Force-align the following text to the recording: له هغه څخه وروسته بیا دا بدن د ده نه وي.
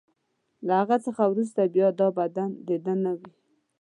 له 0.65 0.73
هغه 0.81 0.97
څخه 1.05 1.23
وروسته 1.31 1.71
بیا 1.73 1.87
دا 1.99 2.07
بدن 2.19 2.49
د 2.67 2.69
ده 2.85 2.93
نه 3.03 3.11
وي. 3.17 3.29